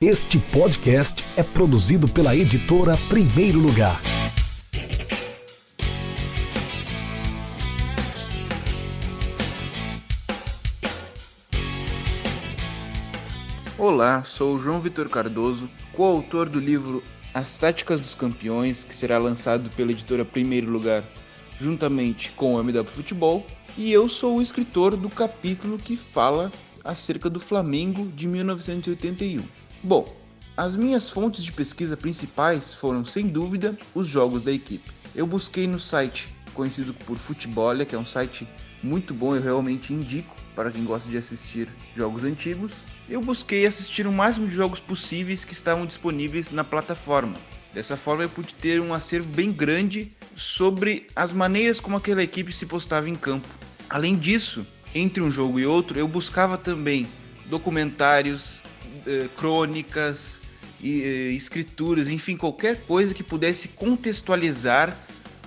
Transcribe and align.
Este 0.00 0.38
podcast 0.38 1.24
é 1.36 1.42
produzido 1.42 2.06
pela 2.06 2.36
editora 2.36 2.96
Primeiro 3.08 3.58
Lugar. 3.58 4.00
Olá, 13.76 14.22
sou 14.22 14.60
João 14.60 14.78
Vitor 14.78 15.08
Cardoso, 15.08 15.68
coautor 15.92 16.48
do 16.48 16.60
livro 16.60 17.02
As 17.34 17.58
Táticas 17.58 18.00
dos 18.00 18.14
Campeões, 18.14 18.84
que 18.84 18.94
será 18.94 19.18
lançado 19.18 19.68
pela 19.70 19.90
editora 19.90 20.24
Primeiro 20.24 20.70
Lugar, 20.70 21.02
juntamente 21.58 22.30
com 22.30 22.54
o 22.54 22.60
MW 22.60 22.84
Futebol, 22.84 23.44
e 23.76 23.90
eu 23.90 24.08
sou 24.08 24.38
o 24.38 24.42
escritor 24.42 24.96
do 24.96 25.10
capítulo 25.10 25.76
que 25.76 25.96
fala 25.96 26.52
acerca 26.84 27.28
do 27.28 27.40
Flamengo 27.40 28.06
de 28.14 28.28
1981. 28.28 29.42
Bom, 29.82 30.12
as 30.56 30.74
minhas 30.74 31.08
fontes 31.08 31.44
de 31.44 31.52
pesquisa 31.52 31.96
principais 31.96 32.74
foram, 32.74 33.04
sem 33.04 33.28
dúvida, 33.28 33.78
os 33.94 34.08
jogos 34.08 34.42
da 34.42 34.50
equipe. 34.50 34.90
Eu 35.14 35.26
busquei 35.26 35.68
no 35.68 35.78
site 35.78 36.28
conhecido 36.52 36.92
por 36.92 37.16
Futebolia, 37.16 37.86
que 37.86 37.94
é 37.94 37.98
um 37.98 38.04
site 38.04 38.46
muito 38.82 39.14
bom, 39.14 39.36
eu 39.36 39.42
realmente 39.42 39.92
indico 39.92 40.34
para 40.56 40.72
quem 40.72 40.84
gosta 40.84 41.08
de 41.08 41.16
assistir 41.16 41.68
jogos 41.96 42.24
antigos. 42.24 42.82
Eu 43.08 43.20
busquei 43.20 43.64
assistir 43.64 44.04
o 44.08 44.12
máximo 44.12 44.48
de 44.48 44.54
jogos 44.54 44.80
possíveis 44.80 45.44
que 45.44 45.52
estavam 45.52 45.86
disponíveis 45.86 46.50
na 46.50 46.64
plataforma. 46.64 47.36
Dessa 47.72 47.96
forma, 47.96 48.24
eu 48.24 48.28
pude 48.28 48.54
ter 48.54 48.80
um 48.80 48.92
acervo 48.92 49.28
bem 49.28 49.52
grande 49.52 50.12
sobre 50.36 51.06
as 51.14 51.30
maneiras 51.30 51.78
como 51.78 51.96
aquela 51.96 52.22
equipe 52.22 52.52
se 52.52 52.66
postava 52.66 53.08
em 53.08 53.14
campo. 53.14 53.46
Além 53.88 54.16
disso, 54.16 54.66
entre 54.92 55.22
um 55.22 55.30
jogo 55.30 55.60
e 55.60 55.66
outro, 55.66 55.96
eu 55.96 56.08
buscava 56.08 56.58
também 56.58 57.06
documentários, 57.46 58.60
crônicas, 59.36 60.40
eh, 60.82 61.32
escrituras, 61.32 62.08
enfim, 62.08 62.36
qualquer 62.36 62.80
coisa 62.82 63.12
que 63.12 63.22
pudesse 63.22 63.68
contextualizar 63.68 64.96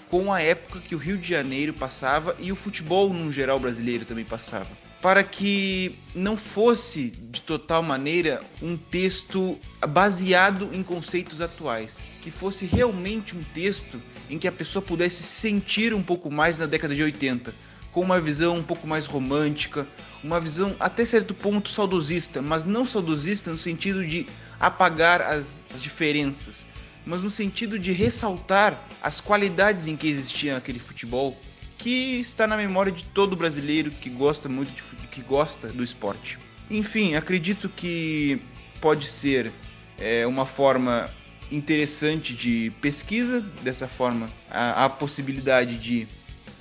com 0.09 0.33
a 0.33 0.41
época 0.41 0.81
que 0.81 0.93
o 0.93 0.97
Rio 0.97 1.17
de 1.17 1.29
Janeiro 1.29 1.73
passava 1.73 2.35
e 2.37 2.51
o 2.51 2.55
futebol 2.55 3.13
no 3.13 3.31
geral 3.31 3.57
brasileiro 3.57 4.03
também 4.03 4.25
passava. 4.25 4.67
Para 5.01 5.23
que 5.23 5.95
não 6.13 6.35
fosse 6.35 7.09
de 7.09 7.41
total 7.41 7.81
maneira 7.81 8.41
um 8.61 8.75
texto 8.77 9.57
baseado 9.87 10.69
em 10.73 10.83
conceitos 10.83 11.39
atuais, 11.39 11.99
que 12.21 12.29
fosse 12.29 12.65
realmente 12.65 13.35
um 13.35 13.41
texto 13.41 13.99
em 14.29 14.37
que 14.37 14.47
a 14.47 14.51
pessoa 14.51 14.83
pudesse 14.83 15.23
se 15.23 15.39
sentir 15.39 15.93
um 15.93 16.03
pouco 16.03 16.29
mais 16.29 16.57
na 16.57 16.65
década 16.65 16.93
de 16.93 17.01
80 17.01 17.53
com 17.91 18.01
uma 18.01 18.19
visão 18.19 18.57
um 18.57 18.63
pouco 18.63 18.87
mais 18.87 19.05
romântica, 19.05 19.87
uma 20.23 20.39
visão 20.39 20.75
até 20.79 21.03
certo 21.05 21.33
ponto 21.33 21.69
saudosista, 21.69 22.41
mas 22.41 22.63
não 22.63 22.85
saudosista 22.85 23.51
no 23.51 23.57
sentido 23.57 24.05
de 24.05 24.27
apagar 24.59 25.21
as, 25.21 25.65
as 25.73 25.81
diferenças, 25.81 26.67
mas 27.05 27.21
no 27.21 27.31
sentido 27.31 27.77
de 27.77 27.91
ressaltar 27.91 28.79
as 29.01 29.19
qualidades 29.19 29.87
em 29.87 29.97
que 29.97 30.07
existia 30.07 30.57
aquele 30.57 30.79
futebol 30.79 31.37
que 31.77 32.19
está 32.19 32.45
na 32.45 32.55
memória 32.55 32.91
de 32.91 33.03
todo 33.05 33.35
brasileiro 33.35 33.89
que 33.89 34.09
gosta 34.09 34.47
muito 34.47 34.71
de, 34.71 35.07
que 35.07 35.21
gosta 35.21 35.67
do 35.67 35.83
esporte. 35.83 36.37
Enfim, 36.69 37.15
acredito 37.15 37.67
que 37.67 38.39
pode 38.79 39.07
ser 39.07 39.51
é, 39.99 40.25
uma 40.25 40.45
forma 40.45 41.09
interessante 41.51 42.33
de 42.33 42.71
pesquisa, 42.81 43.41
dessa 43.61 43.87
forma 43.87 44.27
a, 44.49 44.85
a 44.85 44.89
possibilidade 44.89 45.77
de 45.77 46.07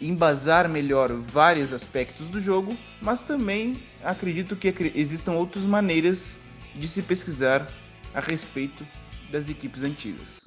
embasar 0.01 0.69
melhor 0.69 1.13
vários 1.13 1.73
aspectos 1.73 2.29
do 2.29 2.41
jogo, 2.41 2.77
mas 3.01 3.23
também 3.23 3.77
acredito 4.03 4.57
que 4.57 4.75
existam 4.95 5.33
outras 5.33 5.65
maneiras 5.65 6.37
de 6.75 6.89
se 6.89 7.03
pesquisar 7.03 7.67
a 8.15 8.21
respeito 8.21 8.87
das 9.31 9.49
equipes 9.49 9.83
antigas. 9.83 10.41